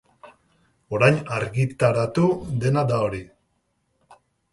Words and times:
Orain 0.97 1.19
argitaratu 1.35 2.25
dena 2.65 2.85
da 2.93 2.97
hori. 3.09 3.21